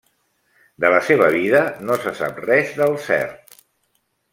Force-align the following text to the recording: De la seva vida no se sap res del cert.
De 0.85 0.91
la 0.93 1.01
seva 1.09 1.27
vida 1.37 1.61
no 1.91 2.01
se 2.07 2.17
sap 2.23 2.43
res 2.49 2.75
del 2.83 2.99
cert. 3.11 3.59